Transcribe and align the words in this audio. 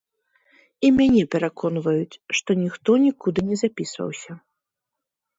І 0.87 0.89
мяне 0.99 1.23
пераконваюць, 1.33 2.17
што 2.39 2.49
ніхто 2.61 2.95
нікуды 3.03 3.39
не 3.51 3.57
запісваўся. 3.63 4.31